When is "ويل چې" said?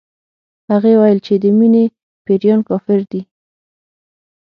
1.01-1.33